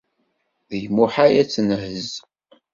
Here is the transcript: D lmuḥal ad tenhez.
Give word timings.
D 0.69 0.71
lmuḥal 0.85 1.33
ad 1.41 1.49
tenhez. 1.53 2.09